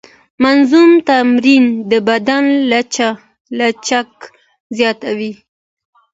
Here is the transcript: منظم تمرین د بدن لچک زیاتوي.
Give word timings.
منظم 0.41 0.89
تمرین 1.09 1.65
د 1.89 1.91
بدن 2.09 2.43
لچک 3.59 4.11
زیاتوي. 4.77 5.31